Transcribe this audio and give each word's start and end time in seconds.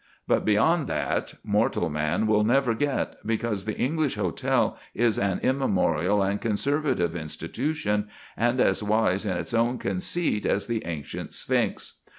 But 0.27 0.45
beyond 0.45 0.87
that 0.87 1.35
mortal 1.43 1.87
man 1.87 2.25
will 2.25 2.43
never 2.43 2.73
get, 2.73 3.17
because 3.23 3.65
the 3.65 3.77
English 3.77 4.15
hotel 4.15 4.75
is 4.95 5.19
an 5.19 5.39
immemorial 5.43 6.23
and 6.23 6.41
conservative 6.41 7.15
institution, 7.15 8.07
and 8.35 8.59
as 8.59 8.81
wise 8.81 9.27
in 9.27 9.37
its 9.37 9.53
own 9.53 9.77
conceit 9.77 10.47
as 10.47 10.65
the 10.65 10.83
ancient 10.87 11.33
sphinx. 11.33 11.99